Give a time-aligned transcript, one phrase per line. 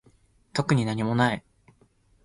[0.53, 1.45] 特になにもない